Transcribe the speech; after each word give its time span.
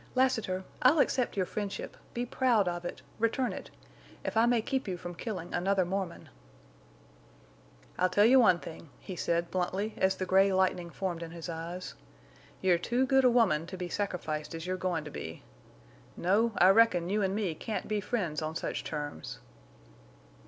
"Lassiter! 0.15 0.63
I'll 0.81 0.97
accept 0.97 1.37
your 1.37 1.45
friendship—be 1.45 2.25
proud 2.25 2.67
of 2.67 2.85
it—return 2.85 3.53
it—if 3.53 4.35
I 4.35 4.47
may 4.47 4.59
keep 4.63 4.87
you 4.87 4.97
from 4.97 5.13
killing 5.13 5.53
another 5.53 5.85
Mormon." 5.85 6.29
"I'll 7.99 8.09
tell 8.09 8.25
you 8.25 8.39
one 8.39 8.57
thing," 8.57 8.89
he 8.99 9.15
said, 9.15 9.51
bluntly, 9.51 9.93
as 9.97 10.15
the 10.15 10.25
gray 10.25 10.51
lightning 10.51 10.89
formed 10.89 11.21
in 11.21 11.29
his 11.29 11.49
eyes. 11.49 11.93
"You're 12.61 12.79
too 12.79 13.05
good 13.05 13.25
a 13.25 13.29
woman 13.29 13.67
to 13.67 13.77
be 13.77 13.89
sacrificed 13.89 14.55
as 14.55 14.65
you're 14.65 14.75
goin' 14.75 15.03
to 15.03 15.11
be.... 15.11 15.43
No, 16.17 16.53
I 16.57 16.69
reckon 16.69 17.07
you 17.09 17.21
an' 17.21 17.35
me 17.35 17.53
can't 17.53 17.87
be 17.87 18.01
friends 18.01 18.41
on 18.41 18.55
such 18.55 18.83
terms." 18.83 19.37